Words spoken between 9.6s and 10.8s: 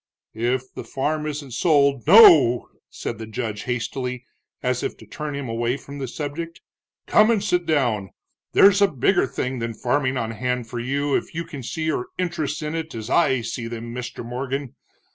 farming on hand for